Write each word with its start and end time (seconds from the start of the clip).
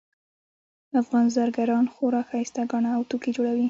افغان 1.01 1.25
زرګران 1.35 1.85
خورا 1.93 2.21
ښایسته 2.29 2.61
ګاڼه 2.71 2.91
او 2.97 3.01
توکي 3.09 3.31
جوړوي 3.35 3.59